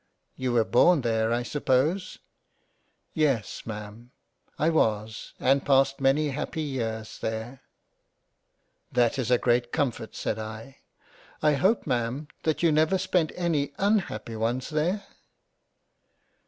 "You 0.35 0.53
were 0.53 0.65
born 0.65 1.01
there 1.01 1.31
I 1.31 1.43
suppose?"" 1.43 2.17
Yes 3.13 3.67
Ma'am 3.67 4.09
I 4.57 4.71
was 4.71 5.33
and 5.39 5.63
passed 5.63 6.01
many 6.01 6.29
happy 6.31 6.63
years 6.63 7.19
there 7.19 7.45
—""5 7.45 7.47
£ 7.47 7.51
JANE 7.51 7.53
AUSTEN" 7.53 7.61
That 8.93 9.19
is 9.19 9.29
a 9.29 9.37
great 9.37 9.71
comfort— 9.71 10.15
said 10.15 10.39
I— 10.39 10.79
I 11.43 11.53
hope 11.53 11.85
Ma'am 11.85 12.29
that 12.41 12.63
you 12.63 12.71
never 12.71 12.97
spent 12.97 13.31
any 13.35 13.73
«»happy 13.77 14.35
one's 14.35 14.71
there." 14.71 15.03